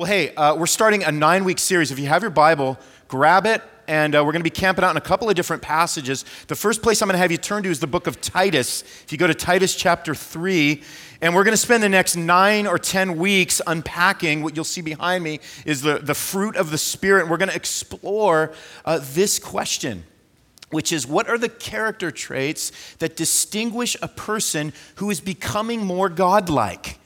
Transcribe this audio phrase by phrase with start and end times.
[0.00, 1.90] Well, hey, uh, we're starting a nine week series.
[1.90, 4.90] If you have your Bible, grab it, and uh, we're going to be camping out
[4.92, 6.24] in a couple of different passages.
[6.46, 8.80] The first place I'm going to have you turn to is the book of Titus.
[8.80, 10.82] If you go to Titus chapter 3,
[11.20, 14.80] and we're going to spend the next nine or 10 weeks unpacking what you'll see
[14.80, 17.20] behind me is the, the fruit of the Spirit.
[17.20, 18.54] And we're going to explore
[18.86, 20.04] uh, this question
[20.70, 26.08] which is what are the character traits that distinguish a person who is becoming more
[26.08, 27.00] godlike?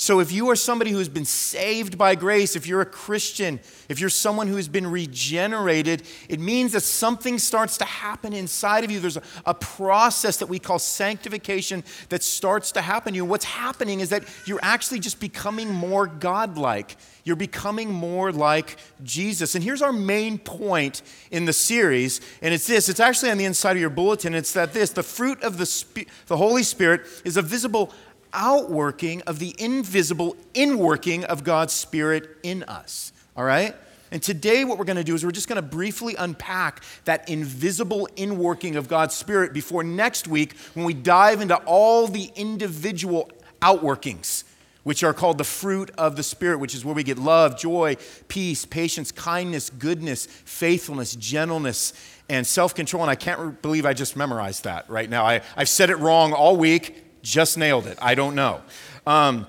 [0.00, 3.58] So, if you are somebody who has been saved by grace, if you're a Christian,
[3.88, 8.84] if you're someone who has been regenerated, it means that something starts to happen inside
[8.84, 9.00] of you.
[9.00, 13.24] There's a, a, process that we call sanctification that starts to happen to you.
[13.24, 16.96] What's happening is that you're actually just becoming more godlike.
[17.24, 19.56] You're becoming more like Jesus.
[19.56, 23.44] And here's our main point in the series, and it's this it's actually on the
[23.46, 24.32] inside of your bulletin.
[24.32, 27.92] It's that this the fruit of the, the Holy Spirit is a visible
[28.32, 33.12] outworking of the invisible inworking of God's Spirit in us.
[33.36, 33.74] All right?
[34.10, 37.28] And today, what we're going to do is we're just going to briefly unpack that
[37.28, 43.30] invisible inworking of God's Spirit before next week when we dive into all the individual
[43.60, 44.44] outworkings,
[44.82, 47.96] which are called the fruit of the Spirit, which is where we get love, joy,
[48.28, 51.92] peace, patience, kindness, goodness, faithfulness, gentleness,
[52.30, 53.02] and self control.
[53.02, 55.26] And I can't believe I just memorized that right now.
[55.26, 57.98] I, I've said it wrong all week just nailed it.
[58.00, 58.62] I don't know.
[59.06, 59.46] Um,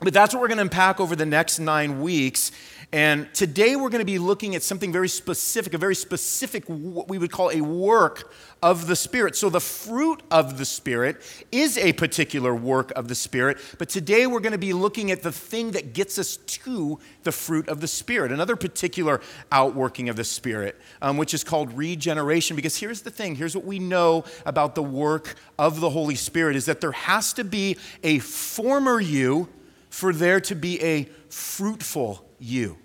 [0.00, 2.50] but that's what we're going to unpack over the next nine weeks.
[2.94, 7.08] And today we're going to be looking at something very specific, a very specific, what
[7.08, 8.30] we would call a work
[8.62, 9.34] of the Spirit.
[9.34, 11.16] So the fruit of the Spirit
[11.50, 15.22] is a particular work of the Spirit, but today we're going to be looking at
[15.22, 20.16] the thing that gets us to the fruit of the Spirit, another particular outworking of
[20.16, 22.56] the Spirit, um, which is called regeneration.
[22.56, 26.56] Because here's the thing here's what we know about the work of the Holy Spirit
[26.56, 29.48] is that there has to be a former you
[29.88, 32.76] for there to be a fruitful you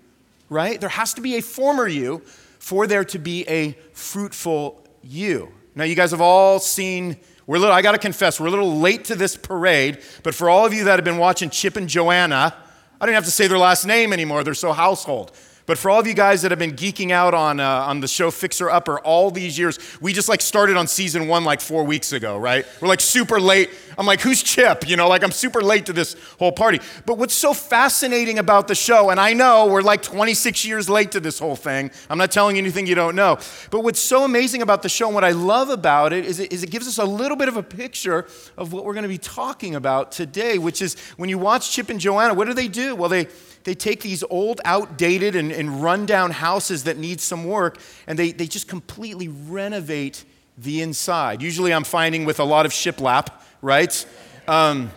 [0.48, 0.80] right?
[0.80, 2.22] There has to be a former you
[2.58, 5.52] for there to be a fruitful you.
[5.74, 8.78] Now, you guys have all seen, we're little, I got to confess, we're a little
[8.78, 11.88] late to this parade, but for all of you that have been watching Chip and
[11.88, 12.54] Joanna,
[13.00, 15.32] I don't have to say their last name anymore, they're so household.
[15.68, 18.08] But for all of you guys that have been geeking out on, uh, on the
[18.08, 21.84] show Fixer Upper all these years, we just like started on season one like four
[21.84, 22.64] weeks ago, right?
[22.80, 23.68] We're like super late.
[23.98, 24.88] I'm like, who's Chip?
[24.88, 26.80] You know, like I'm super late to this whole party.
[27.04, 31.12] But what's so fascinating about the show, and I know we're like 26 years late
[31.12, 31.90] to this whole thing.
[32.08, 33.36] I'm not telling you anything you don't know.
[33.70, 36.50] But what's so amazing about the show and what I love about it is it,
[36.50, 38.26] is it gives us a little bit of a picture
[38.56, 41.90] of what we're going to be talking about today, which is when you watch Chip
[41.90, 42.94] and Joanna, what do they do?
[42.94, 43.28] Well, they
[43.68, 48.32] they take these old, outdated, and, and rundown houses that need some work, and they,
[48.32, 50.24] they just completely renovate
[50.56, 51.42] the inside.
[51.42, 53.28] Usually, I'm finding with a lot of shiplap,
[53.60, 54.06] right?
[54.48, 54.90] Um,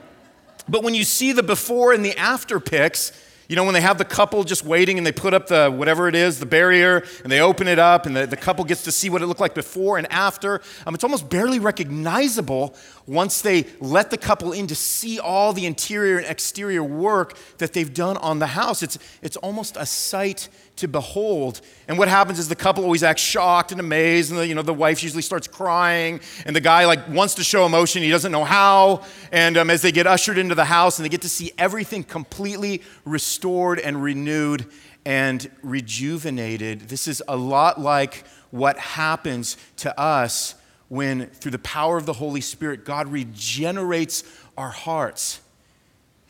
[0.70, 3.12] but when you see the before and the after pics,
[3.52, 6.08] you know, when they have the couple just waiting and they put up the whatever
[6.08, 8.94] it is, the barrier, and they open it up, and the, the couple gets to
[8.94, 10.62] see what it looked like before and after.
[10.88, 12.74] Um, it's almost barely recognizable
[13.08, 17.74] once they let the couple in to see all the interior and exterior work that
[17.74, 18.82] they've done on the house.
[18.82, 20.48] It's, it's almost a sight
[20.82, 21.62] to behold.
[21.88, 24.62] And what happens is the couple always acts shocked and amazed, and the, you know,
[24.62, 28.32] the wife usually starts crying, and the guy like wants to show emotion, he doesn't
[28.32, 29.04] know how.
[29.32, 32.04] And um, as they get ushered into the house and they get to see everything
[32.04, 34.66] completely restored and renewed
[35.06, 40.56] and rejuvenated, this is a lot like what happens to us
[40.90, 44.24] when, through the power of the Holy Spirit, God regenerates
[44.58, 45.40] our hearts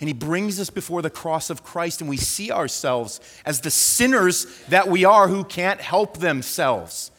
[0.01, 3.69] and he brings us before the cross of Christ, and we see ourselves as the
[3.69, 7.11] sinners that we are who can't help themselves.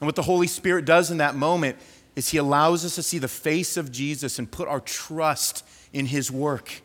[0.00, 1.76] And what the Holy Spirit does in that moment
[2.16, 6.06] is he allows us to see the face of Jesus and put our trust in
[6.06, 6.80] his work.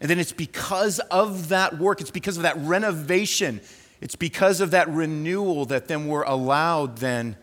[0.00, 3.60] And then it's because of that work, it's because of that renovation,
[4.00, 7.36] it's because of that renewal that then we're allowed then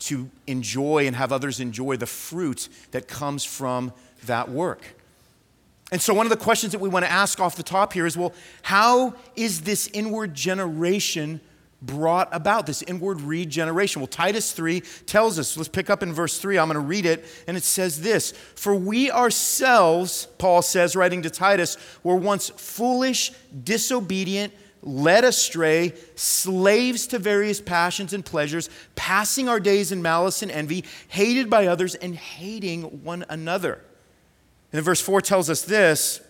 [0.00, 3.92] to enjoy and have others enjoy the fruit that comes from
[4.24, 4.96] that work.
[5.92, 8.06] And so, one of the questions that we want to ask off the top here
[8.06, 11.40] is well, how is this inward generation
[11.82, 14.00] brought about, this inward regeneration?
[14.00, 16.58] Well, Titus 3 tells us, let's pick up in verse 3.
[16.58, 21.22] I'm going to read it, and it says this For we ourselves, Paul says, writing
[21.22, 23.32] to Titus, were once foolish,
[23.62, 30.50] disobedient, led astray, slaves to various passions and pleasures, passing our days in malice and
[30.50, 33.80] envy, hated by others, and hating one another.
[34.74, 36.20] And then verse 4 tells us this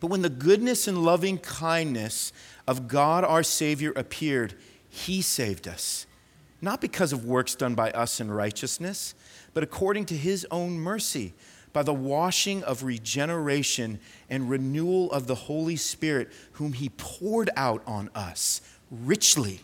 [0.00, 2.32] But when the goodness and loving kindness
[2.66, 4.54] of God our Savior appeared,
[4.88, 6.06] he saved us,
[6.60, 9.14] not because of works done by us in righteousness,
[9.54, 11.34] but according to his own mercy
[11.72, 17.84] by the washing of regeneration and renewal of the Holy Spirit, whom He poured out
[17.86, 18.60] on us
[18.90, 19.60] richly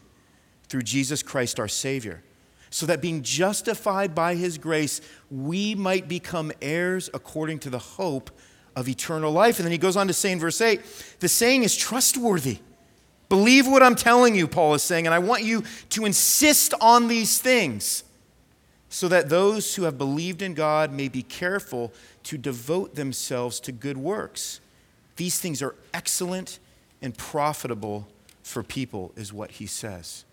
[0.68, 2.22] through Jesus Christ our Savior,
[2.70, 5.00] so that being justified by His grace,
[5.30, 8.30] we might become heirs according to the hope
[8.76, 9.58] of eternal life.
[9.58, 10.80] And then he goes on to say in verse 8
[11.20, 12.58] the saying is trustworthy.
[13.28, 17.08] Believe what I'm telling you, Paul is saying, and I want you to insist on
[17.08, 18.04] these things
[18.88, 21.92] so that those who have believed in God may be careful
[22.22, 24.60] to devote themselves to good works.
[25.16, 26.58] These things are excellent
[27.02, 28.08] and profitable
[28.42, 30.24] for people, is what he says.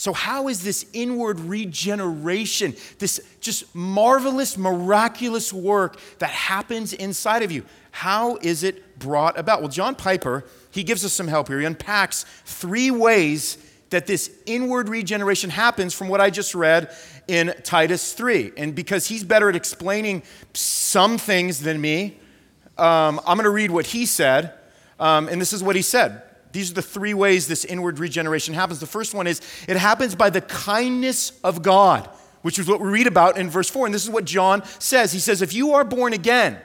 [0.00, 7.52] So, how is this inward regeneration, this just marvelous, miraculous work that happens inside of
[7.52, 9.60] you, how is it brought about?
[9.60, 11.60] Well, John Piper, he gives us some help here.
[11.60, 13.58] He unpacks three ways
[13.90, 16.96] that this inward regeneration happens from what I just read
[17.28, 18.52] in Titus 3.
[18.56, 20.22] And because he's better at explaining
[20.54, 22.16] some things than me,
[22.78, 24.54] um, I'm going to read what he said.
[24.98, 26.22] Um, and this is what he said.
[26.52, 28.80] These are the three ways this inward regeneration happens.
[28.80, 32.08] The first one is it happens by the kindness of God,
[32.42, 33.86] which is what we read about in verse 4.
[33.86, 35.12] And this is what John says.
[35.12, 36.58] He says, If you are born again,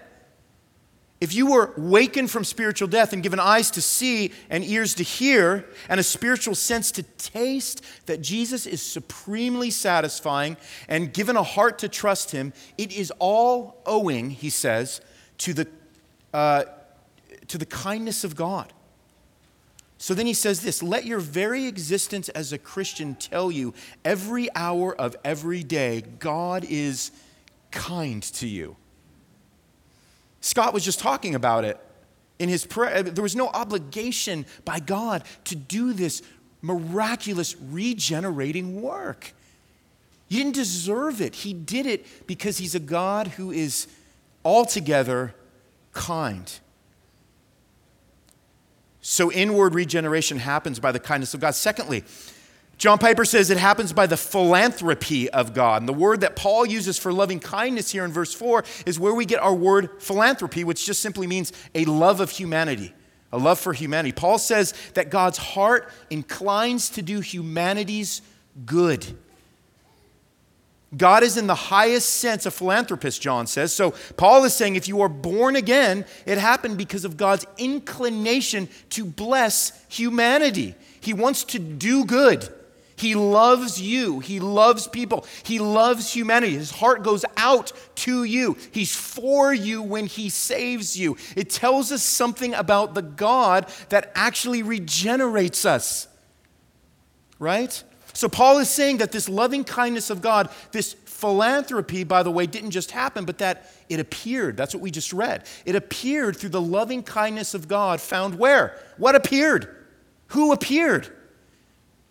[1.22, 5.04] if you were wakened from spiritual death and given eyes to see and ears to
[5.04, 10.58] hear and a spiritual sense to taste that Jesus is supremely satisfying
[10.90, 15.00] and given a heart to trust him, it is all owing, he says,
[15.40, 15.68] to the,
[16.34, 16.66] uh,
[17.48, 18.74] to the kindness of God.
[20.06, 23.74] So then he says this let your very existence as a Christian tell you
[24.04, 27.10] every hour of every day, God is
[27.72, 28.76] kind to you.
[30.42, 31.80] Scott was just talking about it
[32.38, 32.98] in his prayer.
[32.98, 36.22] Uh, there was no obligation by God to do this
[36.62, 39.34] miraculous regenerating work.
[40.30, 41.34] You didn't deserve it.
[41.34, 43.88] He did it because he's a God who is
[44.44, 45.34] altogether
[45.94, 46.60] kind.
[49.08, 51.54] So, inward regeneration happens by the kindness of God.
[51.54, 52.04] Secondly,
[52.80, 55.84] John Piper says it happens by the philanthropy of God.
[55.84, 59.14] And the word that Paul uses for loving kindness here in verse 4 is where
[59.14, 62.96] we get our word philanthropy, which just simply means a love of humanity,
[63.32, 64.12] a love for humanity.
[64.12, 68.24] Paul says that God's heart inclines to do humanity's
[68.66, 69.06] good.
[70.98, 73.74] God is in the highest sense a philanthropist, John says.
[73.74, 78.70] So Paul is saying if you are born again, it happened because of God's inclination
[78.92, 80.76] to bless humanity.
[81.02, 82.50] He wants to do good.
[82.98, 84.20] He loves you.
[84.20, 85.26] He loves people.
[85.44, 86.54] He loves humanity.
[86.54, 88.58] His heart goes out to you.
[88.72, 91.18] He's for you when He saves you.
[91.36, 96.08] It tells us something about the God that actually regenerates us.
[97.38, 97.84] Right?
[98.16, 102.46] So, Paul is saying that this loving kindness of God, this philanthropy, by the way,
[102.46, 104.56] didn't just happen, but that it appeared.
[104.56, 105.46] That's what we just read.
[105.66, 108.80] It appeared through the loving kindness of God, found where?
[108.98, 109.68] What appeared?
[110.28, 111.14] Who appeared?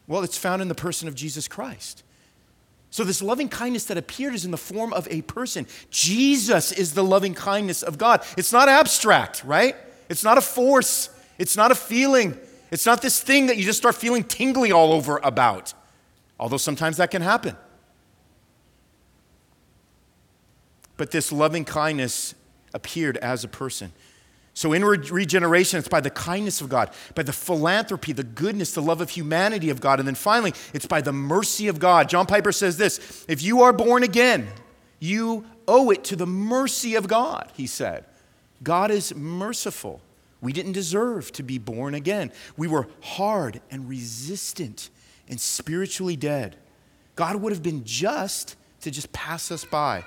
[0.06, 2.02] Well, it's found in the person of Jesus Christ.
[2.90, 5.66] So, this loving kindness that appeared is in the form of a person.
[5.90, 8.22] Jesus is the loving kindness of God.
[8.36, 9.74] It's not abstract, right?
[10.10, 11.08] It's not a force,
[11.38, 12.38] it's not a feeling,
[12.70, 15.72] it's not this thing that you just start feeling tingly all over about,
[16.38, 17.56] although sometimes that can happen.
[20.96, 22.34] But this loving kindness
[22.72, 23.92] appeared as a person.
[24.56, 28.82] So, in regeneration, it's by the kindness of God, by the philanthropy, the goodness, the
[28.82, 29.98] love of humanity of God.
[29.98, 32.08] And then finally, it's by the mercy of God.
[32.08, 34.46] John Piper says this if you are born again,
[35.00, 38.04] you owe it to the mercy of God, he said.
[38.62, 40.00] God is merciful.
[40.40, 42.30] We didn't deserve to be born again.
[42.56, 44.90] We were hard and resistant
[45.28, 46.56] and spiritually dead.
[47.16, 50.04] God would have been just to just pass us by.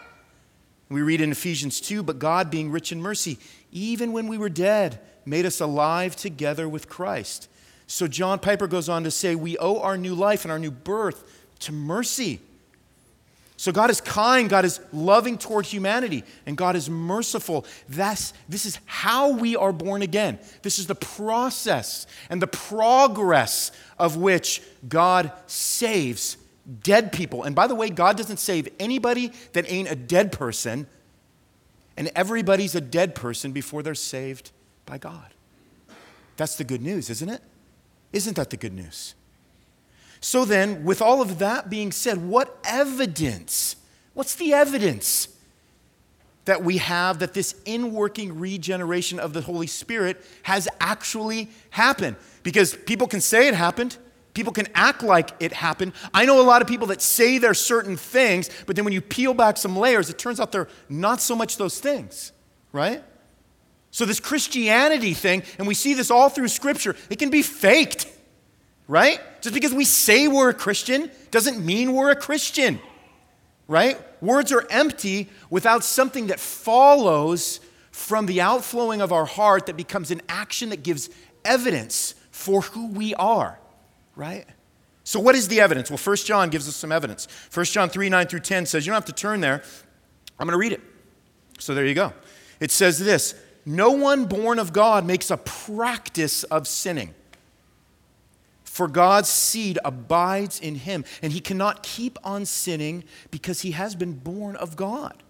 [0.89, 3.37] We read in Ephesians 2 But God, being rich in mercy,
[3.71, 7.49] even when we were dead, made us alive together with Christ.
[7.87, 10.71] So John Piper goes on to say, We owe our new life and our new
[10.71, 11.23] birth
[11.59, 12.41] to mercy.
[13.57, 17.65] So God is kind, God is loving toward humanity, and God is merciful.
[17.89, 20.37] That's, this is how we are born again.
[20.61, 26.37] This is the process and the progress of which God saves
[26.83, 27.43] dead people.
[27.43, 30.85] And by the way, God doesn't save anybody that ain't a dead person
[31.97, 34.51] and everybody's a dead person before they're saved
[34.85, 35.33] by God.
[36.37, 37.41] That's the good news, isn't it?
[38.13, 39.15] Isn't that the good news?
[40.19, 43.75] So then, with all of that being said, what evidence?
[44.13, 45.29] What's the evidence
[46.45, 52.15] that we have that this inworking regeneration of the Holy Spirit has actually happened?
[52.43, 53.97] Because people can say it happened,
[54.37, 55.93] People can act like it happened.
[56.13, 59.01] I know a lot of people that say they're certain things, but then when you
[59.01, 62.33] peel back some layers, it turns out they're not so much those things,
[62.71, 63.03] right?
[63.89, 68.05] So, this Christianity thing, and we see this all through Scripture, it can be faked,
[68.87, 69.19] right?
[69.41, 72.79] Just because we say we're a Christian doesn't mean we're a Christian,
[73.67, 73.99] right?
[74.21, 77.59] Words are empty without something that follows
[77.91, 81.09] from the outflowing of our heart that becomes an action that gives
[81.43, 83.59] evidence for who we are,
[84.15, 84.45] right?
[85.03, 85.89] So, what is the evidence?
[85.89, 87.27] Well, 1 John gives us some evidence.
[87.53, 89.63] 1 John 3 9 through 10 says, You don't have to turn there.
[90.37, 90.81] I'm going to read it.
[91.59, 92.13] So, there you go.
[92.59, 93.33] It says this
[93.65, 97.15] No one born of God makes a practice of sinning.
[98.77, 103.95] For God's seed abides in him, and he cannot keep on sinning because he has
[103.95, 105.23] been born of God.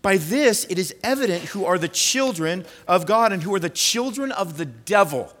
[0.00, 3.68] By this, it is evident who are the children of God and who are the
[3.68, 5.32] children of the devil.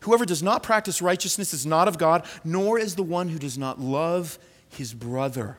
[0.00, 3.56] Whoever does not practice righteousness is not of God, nor is the one who does
[3.56, 4.38] not love
[4.68, 5.56] his brother.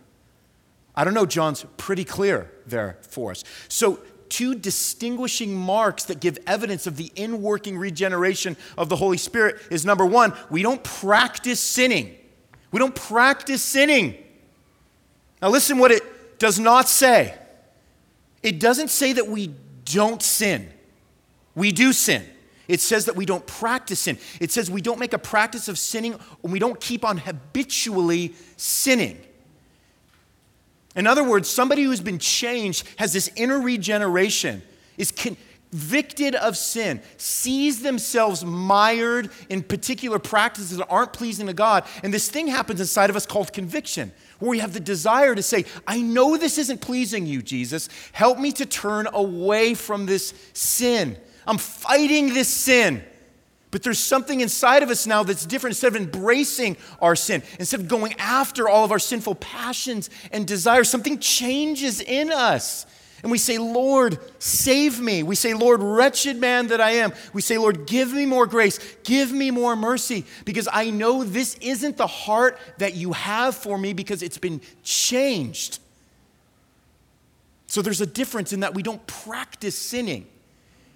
[0.95, 3.43] I don't know, John's pretty clear there for us.
[3.67, 9.61] So, two distinguishing marks that give evidence of the inworking regeneration of the Holy Spirit
[9.69, 12.15] is number one, we don't practice sinning.
[12.71, 14.15] We don't practice sinning.
[15.41, 17.37] Now, listen what it does not say.
[18.43, 19.53] It doesn't say that we
[19.85, 20.71] don't sin,
[21.55, 22.23] we do sin.
[22.67, 24.17] It says that we don't practice sin.
[24.41, 28.35] It says we don't make a practice of sinning and we don't keep on habitually
[28.57, 29.23] sinning.
[30.97, 34.63] In other words, somebody who's been changed has this inner regeneration,
[34.97, 41.85] is convicted of sin, sees themselves mired in particular practices that aren't pleasing to God.
[42.03, 45.43] And this thing happens inside of us called conviction, where we have the desire to
[45.43, 47.89] say, I know this isn't pleasing you, Jesus.
[48.11, 51.15] Help me to turn away from this sin.
[51.45, 53.03] I'm fighting this sin.
[53.69, 55.71] But there's something inside of us now that's different.
[55.71, 60.47] Instead of embracing our sin, instead of going after all of our sinful passions and
[60.47, 62.85] desires, something changes in us.
[63.23, 65.23] And we say, Lord, save me.
[65.23, 67.11] We say, Lord, wretched man that I am.
[67.33, 68.79] We say, Lord, give me more grace.
[69.03, 73.77] Give me more mercy because I know this isn't the heart that you have for
[73.77, 75.79] me because it's been changed.
[77.65, 80.27] So there's a difference in that we don't practice sinning.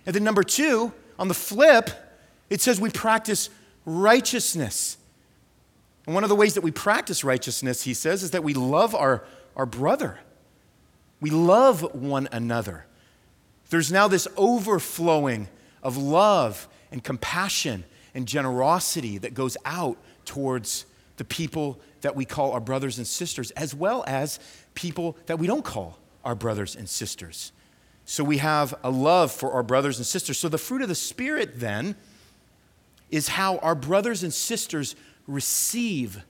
[0.06, 1.90] And then, number two, on the flip,
[2.52, 3.50] it says we practice
[3.86, 4.98] righteousness.
[6.06, 8.94] And one of the ways that we practice righteousness, he says, is that we love
[8.94, 9.24] our,
[9.56, 10.20] our brother.
[11.22, 12.86] We love one another.
[13.70, 15.48] There's now this overflowing
[15.82, 22.52] of love and compassion and generosity that goes out towards the people that we call
[22.52, 24.40] our brothers and sisters, as well as
[24.74, 27.54] people that we don't call our brothers and sisters.
[28.04, 30.38] So we have a love for our brothers and sisters.
[30.38, 31.96] So the fruit of the Spirit then
[33.12, 34.96] is how our brothers and sisters
[35.28, 36.24] receive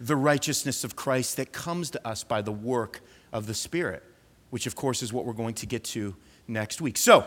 [0.00, 3.00] the righteousness of Christ that comes to us by the work
[3.32, 4.02] of the Spirit,
[4.50, 6.14] which of course is what we're going to get to
[6.46, 6.96] next week.
[6.96, 7.26] So,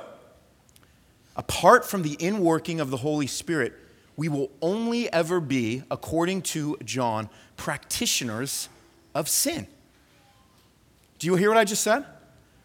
[1.35, 3.73] apart from the inworking of the Holy Spirit,
[4.15, 8.69] we will only ever be, according to John, practitioners
[9.13, 9.67] of sin.
[11.19, 12.05] Do you hear what I just said?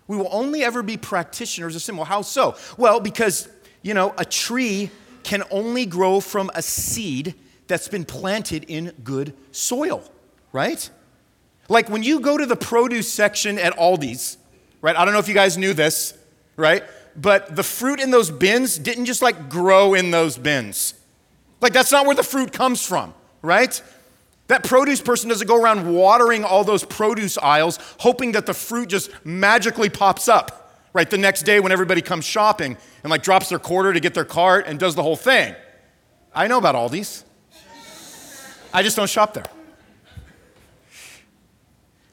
[0.08, 1.96] We will only ever be practitioners of sin.
[1.96, 2.56] Well, how so?
[2.76, 3.48] Well, because,
[3.82, 4.90] you know, a tree
[5.26, 7.34] can only grow from a seed
[7.66, 10.02] that's been planted in good soil,
[10.52, 10.88] right?
[11.68, 14.38] Like when you go to the produce section at Aldi's,
[14.80, 14.96] right?
[14.96, 16.16] I don't know if you guys knew this,
[16.56, 16.84] right?
[17.16, 20.94] But the fruit in those bins didn't just like grow in those bins.
[21.60, 23.82] Like that's not where the fruit comes from, right?
[24.46, 28.90] That produce person doesn't go around watering all those produce aisles, hoping that the fruit
[28.90, 30.65] just magically pops up,
[30.96, 31.10] right?
[31.10, 34.24] The next day when everybody comes shopping and like drops their quarter to get their
[34.24, 35.54] cart and does the whole thing.
[36.34, 37.22] I know about Aldi's.
[38.72, 39.44] I just don't shop there.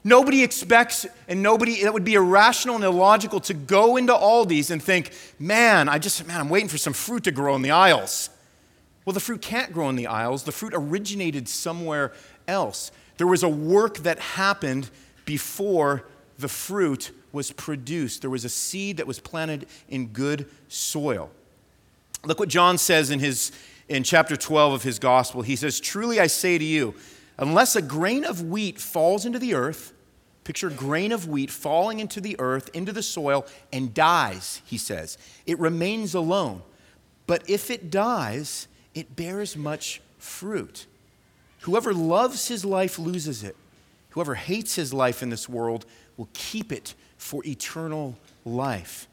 [0.04, 4.84] Nobody expects, and nobody, it would be irrational and illogical to go into Aldi's and
[4.84, 8.30] think, man, I just, man, I'm waiting for some fruit to grow in the aisles.
[9.06, 10.44] Well, the fruit can't grow in the aisles.
[10.44, 12.12] The fruit originated somewhere
[12.50, 12.92] else.
[13.16, 14.90] There was a work that happened
[15.24, 16.04] before
[16.38, 18.22] the fruit was produced.
[18.22, 21.30] There was a seed that was planted in good soil.
[22.24, 23.52] Look what John says in, his,
[23.90, 25.42] in chapter 12 of his gospel.
[25.42, 26.96] He says, Truly I say to you,
[27.38, 29.92] unless a grain of wheat falls into the earth,
[30.46, 34.78] picture a grain of wheat falling into the earth, into the soil, and dies, he
[34.78, 36.62] says, it remains alone.
[37.28, 40.86] But if it dies, it bears much fruit.
[41.62, 43.56] Whoever loves his life loses it.
[44.12, 45.86] Whoever hates his life in this world
[46.18, 49.08] will keep it for eternal life.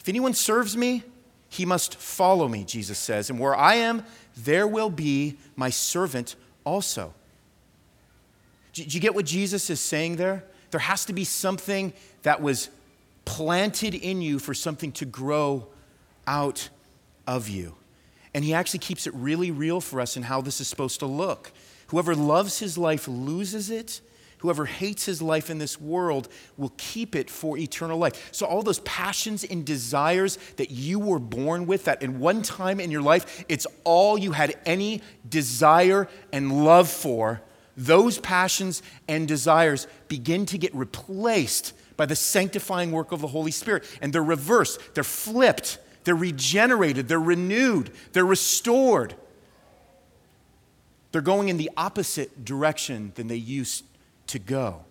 [0.00, 1.04] If anyone serves me,
[1.50, 3.28] he must follow me, Jesus says.
[3.28, 4.04] And where I am,
[4.36, 6.34] there will be my servant
[6.64, 7.12] also.
[8.72, 10.44] Do you get what Jesus is saying there?
[10.70, 12.70] There has to be something that was
[13.26, 15.66] planted in you for something to grow
[16.26, 16.70] out
[17.26, 17.74] of you.
[18.32, 21.06] And he actually keeps it really real for us in how this is supposed to
[21.06, 21.52] look.
[21.88, 24.00] Whoever loves his life loses it.
[24.40, 28.30] Whoever hates his life in this world will keep it for eternal life.
[28.32, 32.80] So, all those passions and desires that you were born with, that in one time
[32.80, 37.42] in your life, it's all you had any desire and love for,
[37.76, 43.50] those passions and desires begin to get replaced by the sanctifying work of the Holy
[43.50, 43.84] Spirit.
[44.00, 49.14] And they're reversed, they're flipped, they're regenerated, they're renewed, they're restored.
[51.12, 53.84] They're going in the opposite direction than they used
[54.30, 54.84] to go,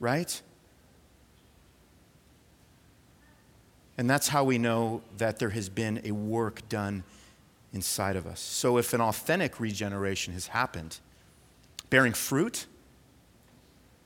[0.00, 0.40] right?
[3.98, 7.04] And that's how we know that there has been a work done
[7.72, 8.40] inside of us.
[8.40, 10.98] So if an authentic regeneration has happened,
[11.90, 12.66] bearing fruit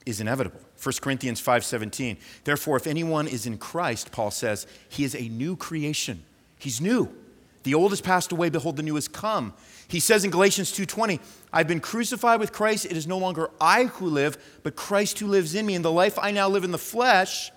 [0.07, 0.61] is inevitable.
[0.83, 2.17] 1 Corinthians 5:17.
[2.45, 6.23] Therefore if anyone is in Christ, Paul says, he is a new creation.
[6.59, 7.15] He's new.
[7.63, 9.53] The old has passed away, behold the new has come.
[9.87, 11.21] He says in Galatians 2:20,
[11.53, 15.27] I've been crucified with Christ, it is no longer I who live, but Christ who
[15.27, 15.75] lives in me.
[15.75, 17.51] And the life I now live in the flesh,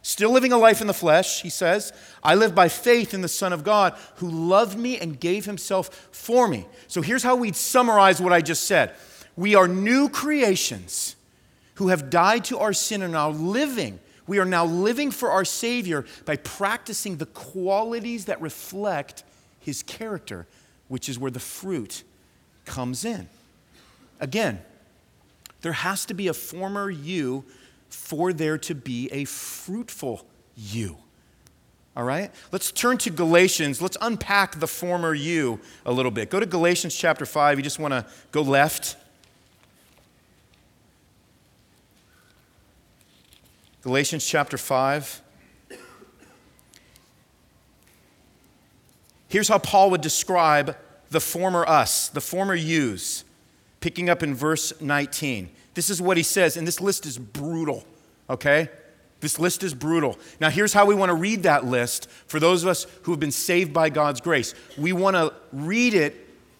[0.00, 3.28] still living a life in the flesh, he says, I live by faith in the
[3.28, 6.66] Son of God who loved me and gave himself for me.
[6.86, 8.94] So here's how we'd summarize what I just said.
[9.36, 11.16] We are new creations
[11.74, 13.98] who have died to our sin and are living.
[14.26, 19.24] We are now living for our Savior by practicing the qualities that reflect
[19.64, 20.46] his character,
[20.88, 22.04] which is where the fruit
[22.66, 23.28] comes in.
[24.20, 24.60] Again,
[25.62, 27.44] there has to be a former you
[27.88, 30.98] for there to be a fruitful you.
[31.96, 32.30] All right?
[32.52, 33.80] Let's turn to Galatians.
[33.80, 36.28] Let's unpack the former you a little bit.
[36.28, 37.58] Go to Galatians chapter 5.
[37.58, 38.96] You just want to go left.
[43.82, 45.22] Galatians chapter 5.
[49.34, 50.76] Here's how Paul would describe
[51.10, 53.24] the former us, the former yous,
[53.80, 55.50] picking up in verse 19.
[55.74, 57.84] This is what he says, and this list is brutal,
[58.30, 58.68] okay?
[59.18, 60.20] This list is brutal.
[60.38, 63.18] Now, here's how we want to read that list for those of us who have
[63.18, 64.54] been saved by God's grace.
[64.78, 66.14] We want to read it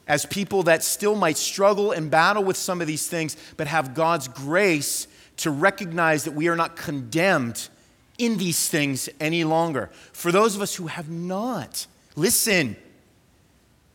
[0.09, 3.95] as people that still might struggle and battle with some of these things, but have
[3.95, 7.69] God's grace to recognize that we are not condemned
[8.19, 9.91] in these things any longer.
[10.13, 12.77] For those of us who have not, listen,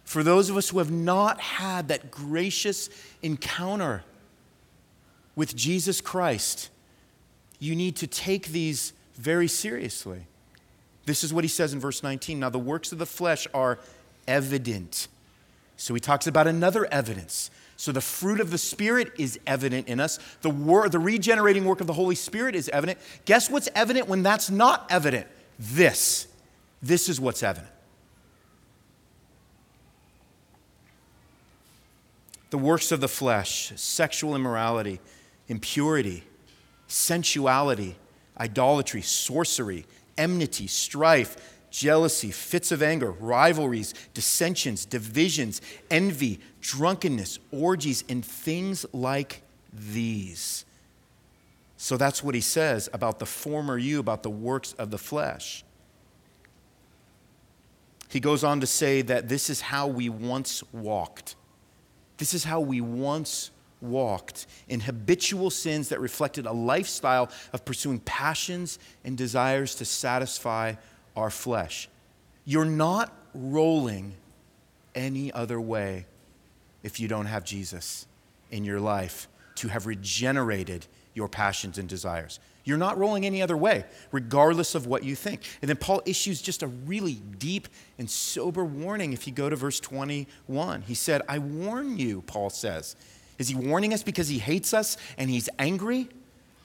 [0.04, 2.90] for those of us who have not had that gracious
[3.22, 4.04] encounter
[5.36, 6.70] with Jesus Christ,
[7.60, 10.26] you need to take these very seriously.
[11.06, 12.40] This is what he says in verse 19.
[12.40, 13.80] Now, the works of the flesh are
[14.28, 15.08] evident.
[15.78, 17.52] So he talks about another evidence.
[17.78, 20.20] So the fruit of the Spirit is evident in us.
[20.42, 23.00] The, wor- the regenerating work of the Holy Spirit is evident.
[23.26, 25.28] Guess what's evident when that's not evident?
[25.58, 26.28] This.
[26.82, 27.72] This is what's evident.
[32.50, 35.00] The works of the flesh, sexual immorality,
[35.48, 36.24] impurity,
[36.88, 37.96] sensuality,
[38.40, 39.86] idolatry, sorcery,
[40.18, 49.42] enmity, strife jealousy, fits of anger, rivalries, dissensions, divisions, envy, drunkenness, orgies, and things like
[49.72, 50.66] these.
[51.78, 55.64] So that's what he says about the former you, about the works of the flesh.
[58.10, 61.36] He goes on to say that this is how we once walked.
[62.20, 63.50] This is how we once
[63.82, 70.76] walked in habitual sins that reflected a lifestyle of pursuing passions and desires to satisfy
[71.16, 71.90] our flesh.
[72.46, 74.16] You're not rolling
[74.94, 76.06] any other way
[76.84, 78.06] if you don't have Jesus
[78.52, 82.40] in your life to have regenerated your passions and desires.
[82.64, 85.42] You're not rolling any other way, regardless of what you think.
[85.62, 87.68] And then Paul issues just a really deep
[87.98, 90.82] and sober warning if you go to verse 21.
[90.84, 92.96] He said, I warn you, Paul says.
[93.38, 96.10] Is he warning us because he hates us and he's angry?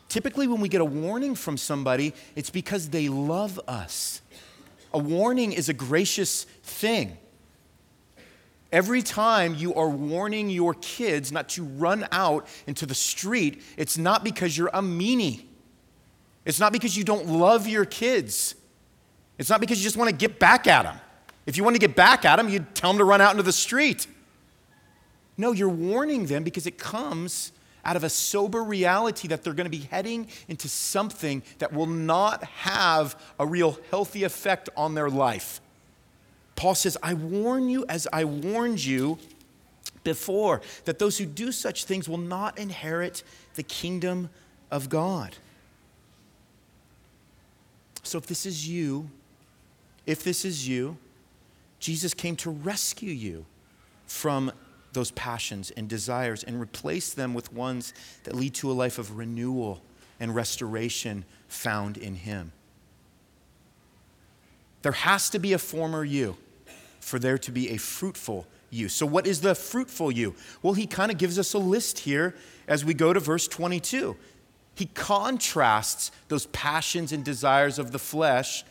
[0.09, 4.21] Typically, when we get a warning from somebody, it's because they love us.
[4.93, 7.17] A warning is a gracious thing.
[8.71, 13.97] Every time you are warning your kids not to run out into the street, it's
[13.97, 15.45] not because you're a meanie.
[16.45, 18.55] It's not because you don't love your kids.
[19.39, 20.99] It's not because you just want to get back at them.
[21.47, 23.43] If you want to get back at them, you'd tell them to run out into
[23.43, 24.07] the street.
[25.37, 27.53] No, you're warning them because it comes
[27.85, 31.87] out of a sober reality that they're going to be heading into something that will
[31.87, 35.61] not have a real healthy effect on their life.
[36.57, 39.19] Paul says, I warn you as I warned you
[40.03, 43.23] before that those who do such things will not inherit
[43.55, 44.31] the kingdom
[44.71, 45.37] of God.
[48.05, 49.11] So if this is you,
[50.07, 50.97] if this is you,
[51.81, 53.47] Jesus came to rescue you
[54.07, 54.53] from
[54.93, 57.93] those passions and desires and replace them with ones
[58.25, 59.83] that lead to a life of renewal
[60.21, 62.53] and restoration found in Him.
[64.83, 66.37] There has to be a former you
[67.01, 68.89] for there to be a fruitful you.
[68.89, 70.35] So, what is the fruitful you?
[70.63, 72.35] Well, he kind of gives us a list here
[72.69, 74.17] as we go to verse 22.
[74.75, 78.65] He contrasts those passions and desires of the flesh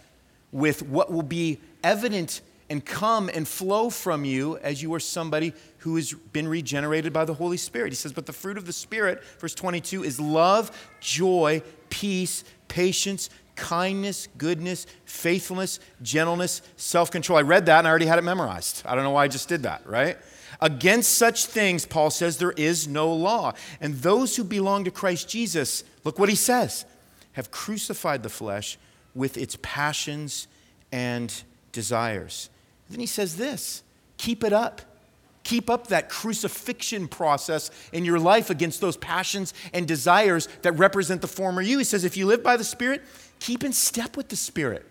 [0.52, 5.54] with what will be evident and come and flow from you as you are somebody
[5.80, 7.92] who has been regenerated by the Holy Spirit.
[7.92, 13.30] He says, But the fruit of the Spirit, verse 22, is love, joy, peace, patience,
[13.56, 17.38] kindness, goodness, faithfulness, gentleness, self control.
[17.38, 18.84] I read that and I already had it memorized.
[18.86, 20.18] I don't know why I just did that, right?
[20.62, 23.54] Against such things, Paul says, there is no law.
[23.82, 26.86] And those who belong to Christ Jesus, look what he says,
[27.34, 28.78] have crucified the flesh
[29.16, 30.48] with its passions
[30.92, 32.50] and desires.
[32.89, 33.84] then he says this
[34.18, 34.82] keep it up.
[35.44, 41.20] Keep up that crucifixion process in your life against those passions and desires that represent
[41.20, 41.80] the former you.
[41.80, 43.02] He says, if you live by the Spirit,
[43.39, 44.86] keep in step with the Spirit.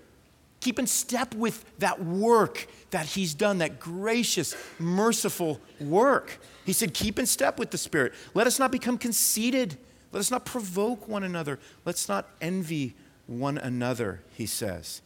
[0.62, 6.38] Keep in step with that work that He's done, that gracious, merciful work.
[6.64, 8.14] He said, Keep in step with the Spirit.
[8.32, 9.76] Let us not become conceited.
[10.12, 11.58] Let us not provoke one another.
[11.84, 12.94] Let's not envy
[13.26, 15.02] one another, he says.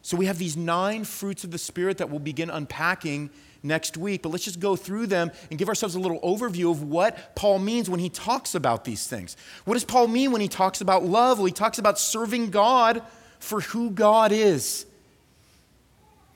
[0.00, 3.30] So we have these nine fruits of the Spirit that we'll begin unpacking
[3.64, 6.84] next week, but let's just go through them and give ourselves a little overview of
[6.84, 9.36] what Paul means when he talks about these things.
[9.64, 11.38] What does Paul mean when he talks about love?
[11.38, 13.02] Well, he talks about serving God
[13.40, 14.86] for who God is.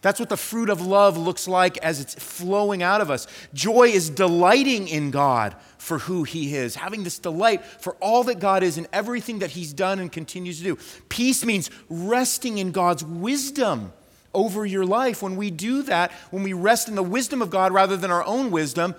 [0.04, 3.26] That's what the fruit of love looks like as it's flowing out of us.
[3.54, 8.38] Joy is delighting in God for who He is, having this delight for all that
[8.38, 10.78] God is and everything that He's done and continues to do.
[11.08, 13.94] Peace means resting in God's wisdom
[14.34, 15.22] over your life.
[15.22, 18.24] When we do that, when we rest in the wisdom of God rather than our
[18.24, 18.94] own wisdom,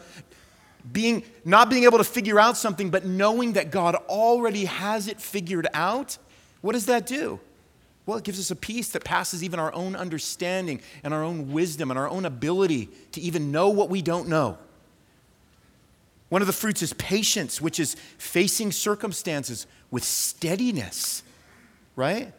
[0.91, 5.21] being not being able to figure out something but knowing that God already has it
[5.21, 6.17] figured out,
[6.61, 7.39] what does that do?
[8.05, 11.51] Well, it gives us a peace that passes even our own understanding and our own
[11.51, 14.57] wisdom and our own ability to even know what we don't know.
[16.29, 21.23] One of the fruits is patience, which is facing circumstances with steadiness,
[21.95, 22.31] right?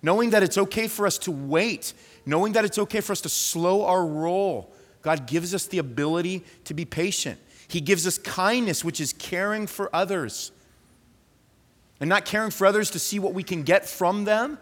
[0.00, 1.92] Knowing that it's okay for us to wait
[2.26, 4.72] knowing that it's okay for us to slow our roll.
[5.02, 7.40] God gives us the ability to be patient.
[7.68, 10.52] He gives us kindness, which is caring for others.
[12.00, 14.58] And not caring for others to see what we can get from them,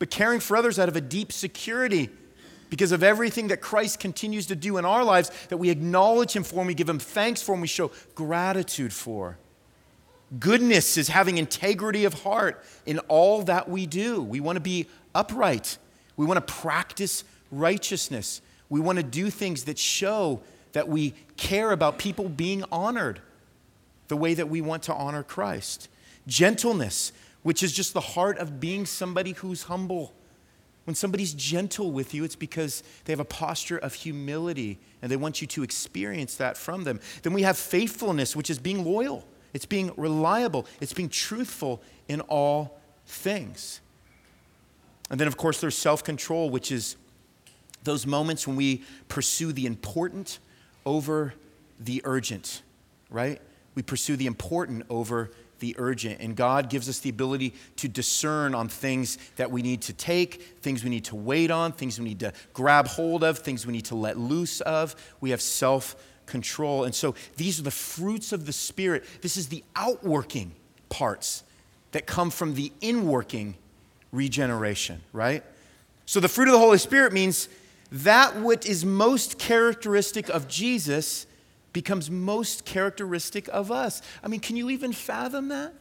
[0.00, 2.08] but caring for others out of a deep security
[2.70, 6.42] because of everything that Christ continues to do in our lives that we acknowledge Him
[6.42, 9.36] for and we give Him thanks for and we show gratitude for.
[10.38, 14.22] Goodness is having integrity of heart in all that we do.
[14.22, 15.76] We want to be upright.
[16.16, 18.40] We want to practice righteousness.
[18.68, 20.40] We want to do things that show
[20.72, 23.20] that we care about people being honored
[24.08, 25.88] the way that we want to honor Christ.
[26.26, 30.14] Gentleness, which is just the heart of being somebody who's humble.
[30.84, 35.16] When somebody's gentle with you, it's because they have a posture of humility and they
[35.16, 37.00] want you to experience that from them.
[37.22, 42.20] Then we have faithfulness, which is being loyal, it's being reliable, it's being truthful in
[42.22, 43.80] all things.
[45.10, 46.96] And then, of course, there's self control, which is
[47.82, 50.38] those moments when we pursue the important
[50.86, 51.34] over
[51.78, 52.62] the urgent,
[53.10, 53.40] right?
[53.74, 56.20] We pursue the important over the urgent.
[56.20, 60.42] And God gives us the ability to discern on things that we need to take,
[60.60, 63.72] things we need to wait on, things we need to grab hold of, things we
[63.72, 64.96] need to let loose of.
[65.20, 65.96] We have self
[66.26, 66.84] control.
[66.84, 69.04] And so these are the fruits of the Spirit.
[69.20, 70.52] This is the outworking
[70.88, 71.44] parts
[71.92, 73.54] that come from the inworking
[74.12, 75.44] regeneration, right?
[76.06, 77.48] So the fruit of the Holy Spirit means
[77.92, 81.26] that what is most characteristic of Jesus
[81.72, 84.02] becomes most characteristic of us.
[84.22, 85.72] I mean, can you even fathom that?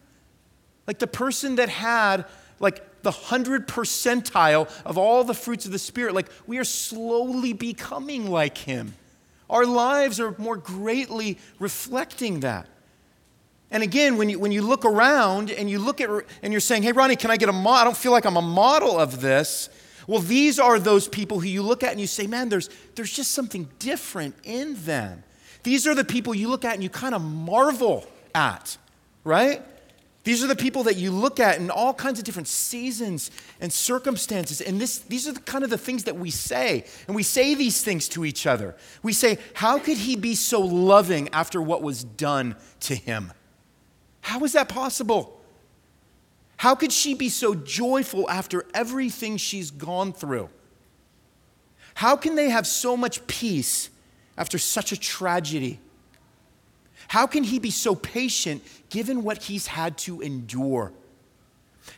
[0.88, 2.26] Like the person that had
[2.60, 7.54] like the 100 percentile of all the fruits of the Spirit, like we are slowly
[7.54, 8.94] becoming like him.
[9.50, 12.68] Our lives are more greatly reflecting that.
[13.72, 16.10] And again, when you, when you look around and you look at,
[16.42, 17.74] and you're saying, hey, Ronnie, can I get a model?
[17.74, 19.70] I don't feel like I'm a model of this.
[20.08, 23.12] Well, these are those people who you look at and you say, man, there's, there's
[23.12, 25.24] just something different in them.
[25.64, 28.78] These are the people you look at and you kind of marvel at,
[29.24, 29.62] right?
[30.24, 33.72] These are the people that you look at in all kinds of different seasons and
[33.72, 34.62] circumstances.
[34.62, 36.86] And this, these are the kind of the things that we say.
[37.08, 38.76] And we say these things to each other.
[39.02, 43.34] We say, How could he be so loving after what was done to him?
[44.22, 45.42] How is that possible?
[46.58, 50.50] How could she be so joyful after everything she's gone through?
[51.96, 53.90] How can they have so much peace
[54.40, 55.80] after such a tragedy?
[57.10, 60.94] How can he be so patient given what he's had to endure?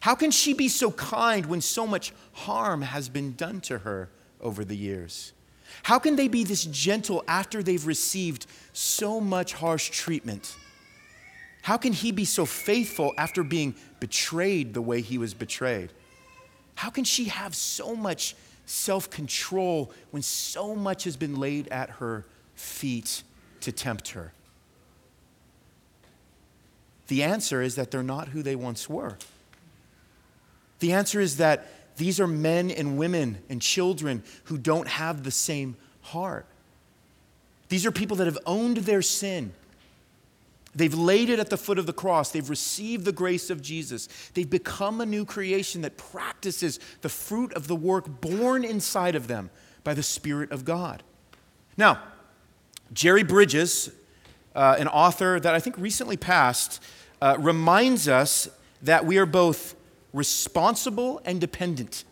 [0.02, 4.10] How can she be so kind when so much harm has been done to her
[4.42, 5.34] over the years?
[5.84, 10.56] How can they be this gentle after they've received so much harsh treatment?
[11.62, 15.92] How can he be so faithful after being betrayed the way he was betrayed?
[16.76, 21.90] How can she have so much self control when so much has been laid at
[21.92, 23.24] her feet
[23.62, 24.34] to tempt her?
[27.08, 29.18] The answer is that they're not who they once were.
[30.80, 35.32] The answer is that these are men and women and children who don't have the
[35.32, 36.46] same heart.
[37.70, 39.54] These are people that have owned their sin.
[40.74, 42.32] They've laid it at the foot of the cross.
[42.32, 44.08] They've received the grace of Jesus.
[44.34, 49.28] They've become a new creation that practices the fruit of the work born inside of
[49.28, 49.50] them
[49.84, 51.04] by the Spirit of God.
[51.76, 52.02] Now,
[52.94, 53.92] Jerry Bridges,
[54.56, 56.82] uh, an author that I think recently passed,
[57.22, 58.50] uh, reminds us
[58.82, 59.76] that we are both
[60.14, 62.04] responsible and dependent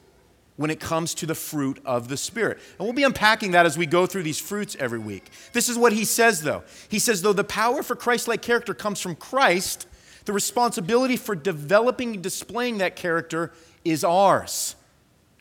[0.60, 2.58] when it comes to the fruit of the Spirit.
[2.78, 5.30] And we'll be unpacking that as we go through these fruits every week.
[5.54, 6.64] This is what he says, though.
[6.90, 9.88] He says, though the power for Christ like character comes from Christ,
[10.26, 13.54] the responsibility for developing and displaying that character
[13.86, 14.76] is ours,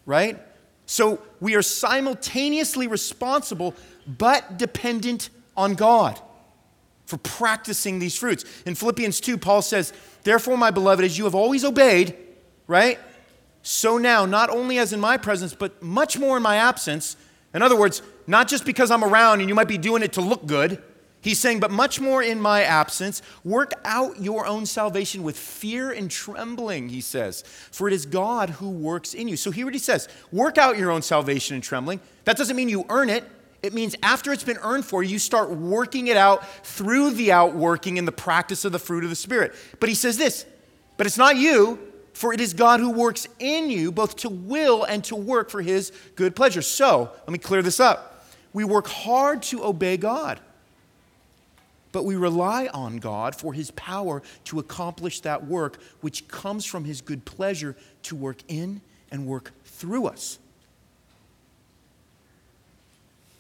[0.07, 0.41] right?
[0.87, 3.75] So we are simultaneously responsible
[4.07, 6.21] but dependent on God
[7.07, 8.45] for practicing these fruits.
[8.67, 12.15] In Philippians 2, Paul says, Therefore, my beloved, as you have always obeyed,
[12.69, 13.01] right?
[13.71, 17.19] So now, not only as in my presence, but much more in my absence.
[17.53, 20.23] In other words, not just because I'm around and you might be doing it to
[20.23, 20.83] look good.
[21.21, 25.91] He's saying, but much more in my absence, work out your own salvation with fear
[25.91, 29.37] and trembling, he says, for it is God who works in you.
[29.37, 32.01] So here what he says work out your own salvation and trembling.
[32.25, 33.31] That doesn't mean you earn it,
[33.63, 37.33] it means after it's been earned for you, you start working it out through the
[37.33, 39.55] outworking and the practice of the fruit of the Spirit.
[39.79, 40.47] But he says this,
[40.97, 41.88] but it's not you,
[42.19, 45.63] for it is God who works in you both to will and to work for
[45.63, 46.63] his good pleasure.
[46.63, 48.27] So, let me clear this up.
[48.53, 50.41] We work hard to obey God,
[51.93, 56.85] but we rely on God for his power to accomplish that work, which comes from
[56.85, 58.81] his good pleasure to work in
[59.13, 60.41] and work through us.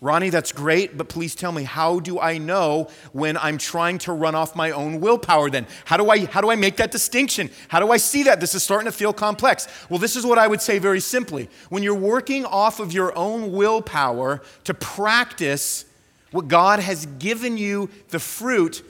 [0.00, 4.12] Ronnie, that's great, but please tell me, how do I know when I'm trying to
[4.12, 5.66] run off my own willpower then?
[5.86, 7.50] How do I, how do I make that distinction?
[7.66, 8.38] How do I see that?
[8.38, 9.66] This is starting to feel complex.
[9.90, 11.50] Well, this is what I would say very simply.
[11.68, 15.84] When you're working off of your own willpower to practice
[16.30, 18.84] what God has given you the fruit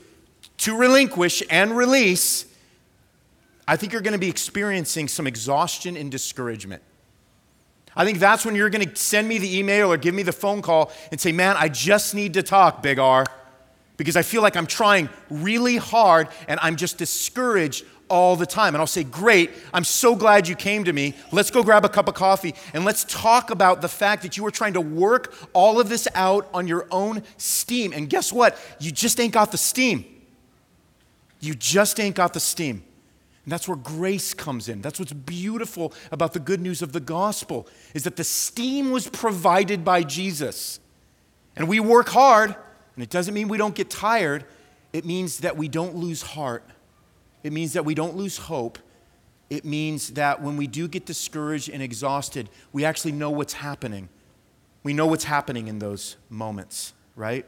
[0.59, 2.44] to relinquish and release,
[3.66, 6.83] I think you're going to be experiencing some exhaustion and discouragement.
[7.98, 10.32] I think that's when you're going to send me the email or give me the
[10.32, 13.26] phone call and say, Man, I just need to talk, Big R,
[13.96, 18.76] because I feel like I'm trying really hard and I'm just discouraged all the time.
[18.76, 21.14] And I'll say, Great, I'm so glad you came to me.
[21.32, 24.44] Let's go grab a cup of coffee and let's talk about the fact that you
[24.44, 27.92] were trying to work all of this out on your own steam.
[27.92, 28.56] And guess what?
[28.78, 30.04] You just ain't got the steam.
[31.40, 32.84] You just ain't got the steam.
[33.48, 34.82] And that's where grace comes in.
[34.82, 39.08] That's what's beautiful about the good news of the gospel is that the steam was
[39.08, 40.80] provided by Jesus.
[41.56, 44.44] And we work hard, and it doesn't mean we don't get tired.
[44.92, 46.62] It means that we don't lose heart.
[47.42, 48.78] It means that we don't lose hope.
[49.48, 54.11] It means that when we do get discouraged and exhausted, we actually know what's happening.
[54.82, 57.46] We know what's happening in those moments, right?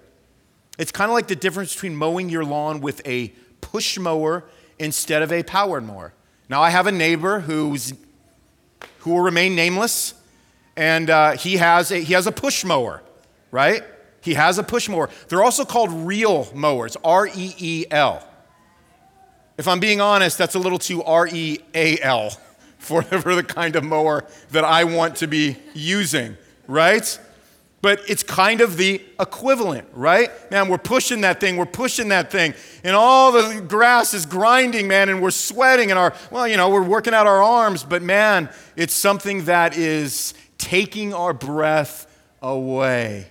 [0.78, 4.46] It's kind of like the difference between mowing your lawn with a push mower
[4.80, 6.12] instead of a powered mower.
[6.48, 7.92] Now, I have a neighbor who's,
[9.00, 10.14] who will remain nameless,
[10.76, 13.02] and uh, he, has a, he has a push mower,
[13.52, 13.84] right?
[14.22, 15.08] He has a push mower.
[15.28, 18.26] They're also called reel mowers, R E E L.
[19.58, 22.30] If I'm being honest, that's a little too R E A L
[22.78, 27.18] for, for the kind of mower that I want to be using, right?
[27.82, 30.30] But it's kind of the equivalent, right?
[30.50, 32.52] Man, we're pushing that thing, we're pushing that thing,
[32.84, 36.68] and all the grass is grinding, man, and we're sweating, and our, well, you know,
[36.68, 42.06] we're working out our arms, but man, it's something that is taking our breath
[42.42, 43.26] away.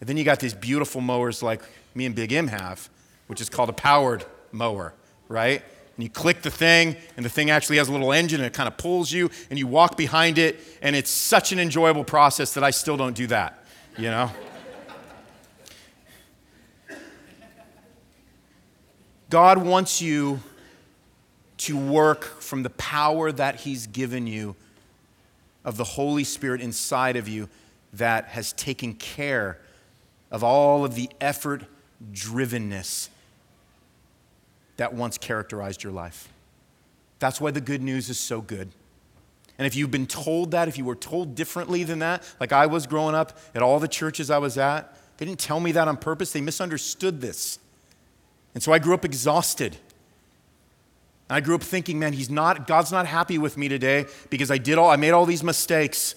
[0.00, 1.62] And then you got these beautiful mowers like
[1.94, 2.88] me and Big M have,
[3.28, 4.94] which is called a powered mower,
[5.28, 5.62] right?
[5.96, 8.52] And you click the thing, and the thing actually has a little engine, and it
[8.52, 12.52] kind of pulls you, and you walk behind it, and it's such an enjoyable process
[12.54, 13.64] that I still don't do that,
[13.98, 14.30] you know?
[19.28, 20.40] God wants you
[21.58, 24.54] to work from the power that He's given you
[25.64, 27.48] of the Holy Spirit inside of you
[27.92, 29.58] that has taken care
[30.30, 31.64] of all of the effort
[32.12, 33.08] drivenness
[34.76, 36.28] that once characterized your life.
[37.18, 38.68] That's why the good news is so good.
[39.58, 42.66] And if you've been told that, if you were told differently than that, like I
[42.66, 45.88] was growing up at all the churches I was at, they didn't tell me that
[45.88, 46.32] on purpose.
[46.32, 47.58] They misunderstood this.
[48.54, 49.76] And so I grew up exhausted.
[51.28, 54.58] I grew up thinking, man, he's not, God's not happy with me today because I
[54.58, 56.14] did all, I made all these mistakes.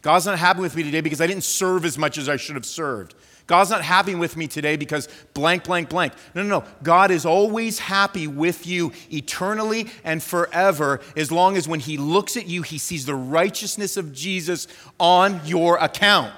[0.00, 2.54] God's not happy with me today because I didn't serve as much as I should
[2.54, 3.14] have served.
[3.46, 6.12] God's not happy with me today because blank, blank, blank.
[6.34, 6.66] No, no, no.
[6.82, 12.36] God is always happy with you eternally and forever as long as when He looks
[12.36, 14.66] at you, He sees the righteousness of Jesus
[14.98, 16.32] on your account.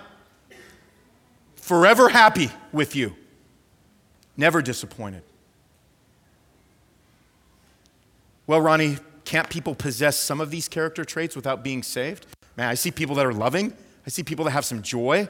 [1.56, 3.14] Forever happy with you,
[4.36, 5.22] never disappointed.
[8.46, 12.26] Well, Ronnie, can't people possess some of these character traits without being saved?
[12.56, 13.74] Man, I see people that are loving.
[14.06, 15.28] I see people that have some joy.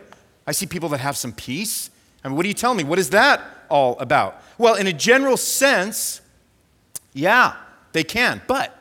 [0.49, 1.91] I see people that have some peace.
[2.25, 2.83] I mean, what do you tell me?
[2.83, 4.43] What is that all about?
[4.57, 6.23] Well, in a general sense,
[7.13, 7.55] yeah,
[7.93, 8.41] they can.
[8.47, 8.75] But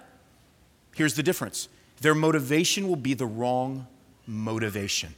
[0.96, 1.68] here's the difference
[2.00, 3.86] their motivation will be the wrong
[4.26, 5.14] motivation.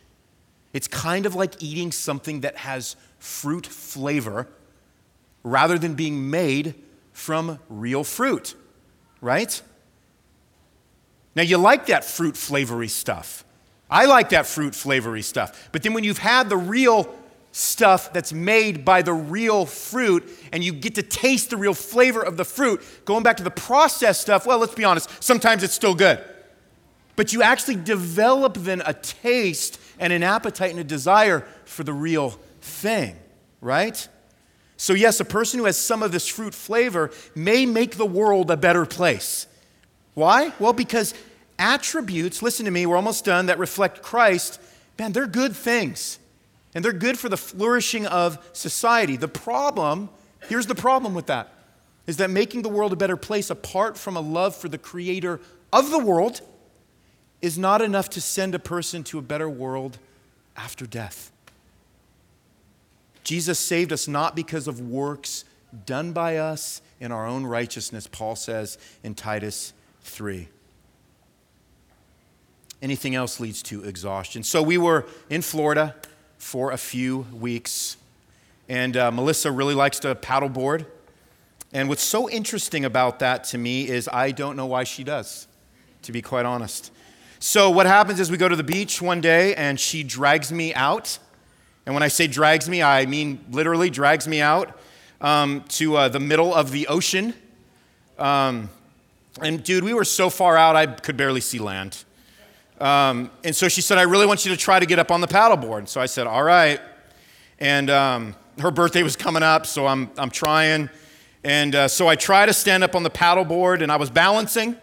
[0.73, 4.47] It's kind of like eating something that has fruit flavor
[5.43, 6.73] rather than being made
[7.13, 8.55] from real fruit,
[9.21, 9.61] right?
[11.35, 13.45] Now, you like that fruit flavory stuff.
[13.89, 15.69] I like that fruit flavory stuff.
[15.71, 17.13] But then when you've had the real
[17.51, 22.21] stuff that's made by the real fruit and you get to taste the real flavor
[22.21, 25.73] of the fruit, going back to the processed stuff, well, let's be honest, sometimes it's
[25.73, 26.23] still good.
[27.15, 31.93] But you actually develop then a taste and an appetite and a desire for the
[31.93, 33.15] real thing,
[33.59, 34.07] right?
[34.77, 38.49] So, yes, a person who has some of this fruit flavor may make the world
[38.49, 39.47] a better place.
[40.13, 40.53] Why?
[40.59, 41.13] Well, because
[41.59, 44.59] attributes, listen to me, we're almost done, that reflect Christ,
[44.97, 46.17] man, they're good things.
[46.73, 49.17] And they're good for the flourishing of society.
[49.17, 50.09] The problem,
[50.47, 51.53] here's the problem with that,
[52.07, 55.39] is that making the world a better place apart from a love for the creator
[55.73, 56.41] of the world
[57.41, 59.97] is not enough to send a person to a better world
[60.55, 61.31] after death.
[63.23, 65.45] Jesus saved us not because of works
[65.85, 70.47] done by us in our own righteousness, Paul says in Titus 3
[72.81, 74.43] anything else leads to exhaustion.
[74.43, 75.95] So we were in Florida
[76.37, 77.97] for a few weeks,
[78.67, 80.85] and uh, Melissa really likes to paddleboard.
[81.73, 85.47] And what's so interesting about that to me is I don't know why she does,
[86.03, 86.91] to be quite honest.
[87.39, 90.73] So what happens is we go to the beach one day, and she drags me
[90.73, 91.19] out.
[91.85, 94.77] And when I say drags me, I mean literally drags me out
[95.21, 97.33] um, to uh, the middle of the ocean.
[98.17, 98.69] Um,
[99.41, 102.03] and dude, we were so far out, I could barely see land.
[102.79, 105.21] Um, and so she said, I really want you to try to get up on
[105.21, 105.87] the paddleboard.
[105.87, 106.79] So I said, All right.
[107.59, 110.89] And um, her birthday was coming up, so I'm, I'm trying.
[111.43, 114.77] And uh, so I try to stand up on the paddleboard, and I was balancing.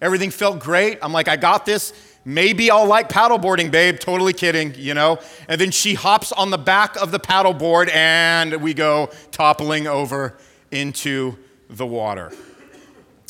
[0.00, 0.98] Everything felt great.
[1.02, 1.92] I'm like, I got this.
[2.24, 3.98] Maybe I'll like paddleboarding, babe.
[3.98, 5.18] Totally kidding, you know?
[5.48, 10.36] And then she hops on the back of the paddleboard, and we go toppling over
[10.70, 12.32] into the water.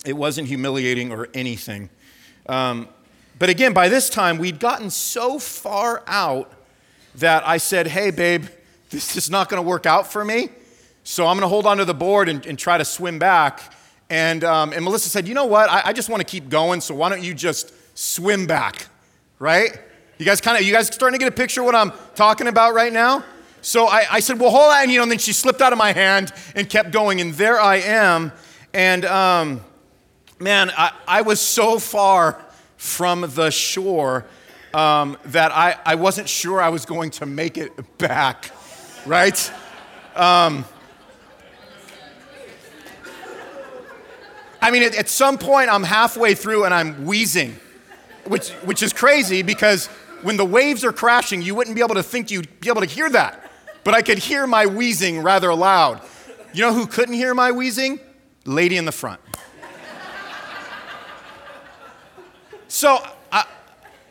[0.05, 1.90] It wasn't humiliating or anything.
[2.49, 2.88] Um,
[3.40, 6.53] but again, by this time, we'd gotten so far out
[7.14, 8.44] that I said, hey, babe,
[8.90, 10.50] this is not going to work out for me.
[11.05, 13.72] So I'm going to hold onto the board and, and try to swim back.
[14.11, 15.70] And, um, and Melissa said, you know what?
[15.70, 18.88] I, I just want to keep going, so why don't you just swim back,
[19.38, 19.70] right?
[20.18, 22.46] You guys kind of, you guys starting to get a picture of what I'm talking
[22.46, 23.24] about right now?
[23.62, 25.79] So I, I said, well, hold on, you know, and then she slipped out of
[25.79, 27.22] my hand and kept going.
[27.22, 28.33] And there I am.
[28.74, 29.62] And um,
[30.38, 32.44] man, I, I was so far
[32.81, 34.25] from the shore
[34.73, 38.53] um, that I, I wasn't sure I was going to make it back,
[39.05, 39.53] right?
[40.16, 40.64] Um,
[44.62, 47.61] I mean, at, at, some point, I'm halfway through and I'm wheezing,
[48.25, 49.89] which, which is crazy because
[50.22, 52.87] when the waves are crashing, you wouldn't be able to think you'd be able to
[52.87, 53.51] hear that.
[53.85, 56.01] But I could hear my wheezing rather loud.
[56.55, 58.01] You know who couldn't hear my wheezing?
[58.47, 59.20] Lady in the front.
[62.71, 63.47] So I,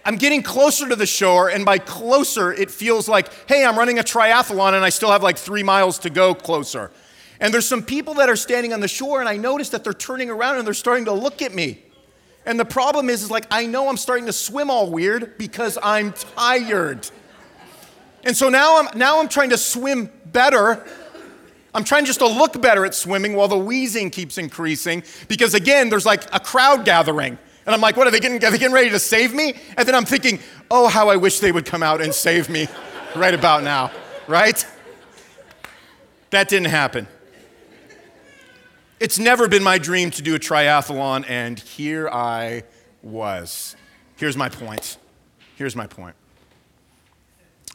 [0.04, 4.00] I'm getting closer to the shore, and by closer, it feels like, hey, I'm running
[4.00, 6.92] a triathlon and I still have like three miles to go closer.
[7.40, 9.94] And there's some people that are standing on the shore, and I notice that they're
[9.94, 11.82] turning around and they're starting to look at me.
[12.46, 15.78] And the problem is, is like, I know I'm starting to swim all weird because
[15.82, 17.10] I'm tired.
[18.26, 20.86] And so now I'm, now I'm trying to swim better.
[21.74, 25.88] I'm trying just to look better at swimming while the wheezing keeps increasing because, again,
[25.88, 27.38] there's like a crowd gathering.
[27.66, 29.54] And I'm like, what, are they, getting, are they getting ready to save me?
[29.78, 30.40] And then I'm thinking,
[30.72, 32.68] oh, how I wish they would come out and save me
[33.16, 33.92] right about now,
[34.28, 34.66] right?
[36.32, 37.08] That didn't happen.
[39.00, 42.64] It's never been my dream to do a triathlon, and here I
[43.02, 43.76] was.
[44.18, 44.98] Here's my point.
[45.56, 46.16] Here's my point.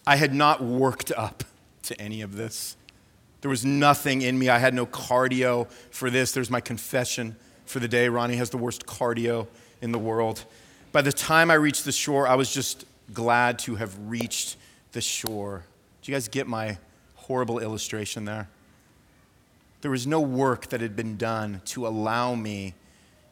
[0.07, 1.45] I had not worked up
[1.85, 2.77] to any of this.
[3.41, 4.49] There was nothing in me.
[4.49, 6.33] I had no cardio for this.
[6.33, 8.09] There's my confession for the day.
[8.09, 9.47] Ronnie has the worst cardio
[9.85, 10.45] in the world.
[10.93, 14.57] By the time I reached the shore, I was just glad to have reached
[14.93, 15.63] the shore.
[16.01, 16.79] Do you guys get my
[17.15, 18.49] horrible illustration there?
[19.83, 22.73] There was no work that had been done to allow me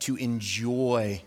[0.01, 1.23] to enjoy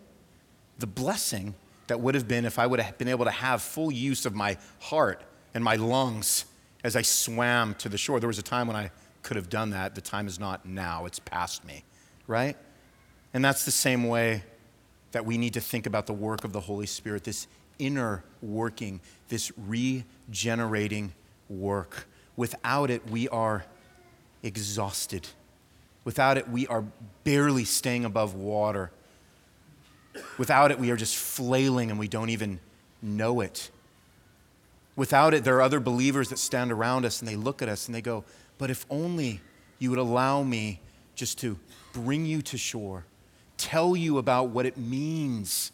[0.78, 1.56] the blessing
[1.88, 4.36] that would have been if I would have been able to have full use of
[4.36, 5.24] my heart
[5.56, 6.46] and my lungs
[6.84, 8.20] as I swam to the shore.
[8.20, 8.92] There was a time when I
[9.24, 9.96] could have done that.
[9.96, 11.84] The time is not now, it's past me,
[12.28, 12.56] right?
[13.34, 14.44] And that's the same way
[15.16, 17.47] that we need to think about the work of the Holy Spirit, this
[17.80, 18.99] inner working,
[19.30, 21.13] this regenerating
[21.47, 22.05] work.
[22.36, 23.63] Without it, we are
[24.43, 25.26] exhausted.
[26.03, 26.84] Without it, we are
[27.24, 28.91] barely staying above water.
[30.38, 32.59] Without it, we are just flailing and we don't even
[33.01, 33.72] know it.
[34.97, 37.86] Without it, there are other believers that stand around us and they look at us
[37.88, 38.26] and they go,
[38.57, 39.39] But if only
[39.80, 40.82] you would allow me
[41.16, 41.57] just to
[41.93, 43.05] bring you to shore,
[43.58, 45.72] tell you about what it means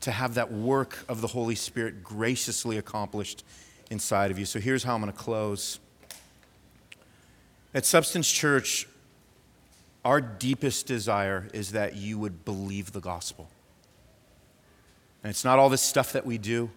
[0.00, 3.44] to have that work of the Holy Spirit graciously accomplished
[3.90, 4.44] inside of you.
[4.44, 5.80] So here's how I'm going to close.
[7.74, 8.86] At Substance Church,
[10.04, 13.48] our deepest desire is that you would believe the gospel.
[15.24, 16.70] And it's not all this stuff that we do,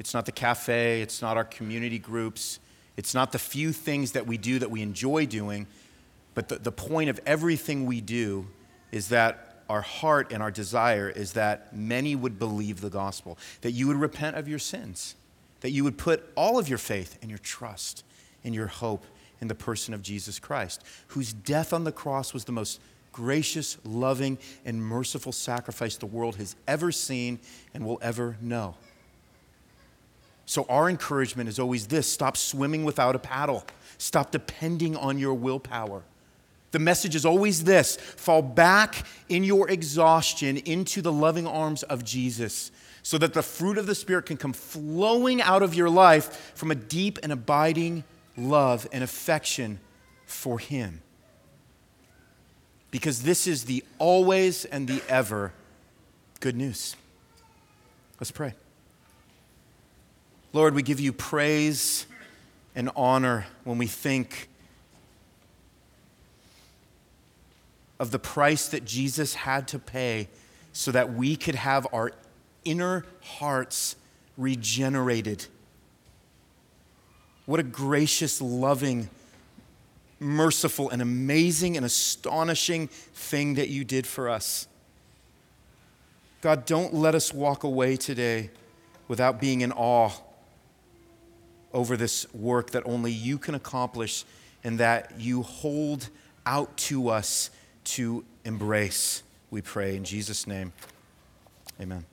[0.00, 2.58] it's not the cafe, it's not our community groups,
[2.96, 5.68] it's not the few things that we do that we enjoy doing,
[6.34, 8.46] but the, the point of everything we do
[8.92, 13.70] is that our heart and our desire is that many would believe the gospel, that
[13.72, 15.14] you would repent of your sins
[15.64, 18.04] that you would put all of your faith and your trust
[18.44, 19.06] and your hope
[19.40, 22.82] in the person of Jesus Christ, whose death on the cross was the most
[23.12, 27.38] gracious, loving, and merciful sacrifice the world has ever seen
[27.72, 28.76] and will ever know.
[30.44, 33.64] So, our encouragement is always this stop swimming without a paddle,
[33.96, 36.02] stop depending on your willpower.
[36.74, 42.04] The message is always this fall back in your exhaustion into the loving arms of
[42.04, 42.72] Jesus
[43.04, 46.72] so that the fruit of the Spirit can come flowing out of your life from
[46.72, 48.02] a deep and abiding
[48.36, 49.78] love and affection
[50.26, 51.00] for Him.
[52.90, 55.52] Because this is the always and the ever
[56.40, 56.96] good news.
[58.18, 58.52] Let's pray.
[60.52, 62.06] Lord, we give you praise
[62.74, 64.48] and honor when we think
[67.98, 70.28] of the price that Jesus had to pay
[70.72, 72.12] so that we could have our
[72.64, 73.96] inner hearts
[74.36, 75.46] regenerated.
[77.46, 79.08] What a gracious, loving,
[80.18, 84.66] merciful, and amazing and astonishing thing that you did for us.
[86.40, 88.50] God, don't let us walk away today
[89.08, 90.10] without being in awe
[91.72, 94.24] over this work that only you can accomplish
[94.62, 96.08] and that you hold
[96.46, 97.50] out to us
[97.84, 99.22] to embrace.
[99.50, 100.72] We pray in Jesus' name.
[101.80, 102.04] Amen.